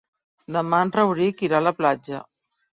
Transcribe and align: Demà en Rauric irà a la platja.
Demà 0.55 0.79
en 0.87 0.95
Rauric 0.97 1.45
irà 1.51 1.61
a 1.61 1.67
la 1.69 1.77
platja. 1.83 2.27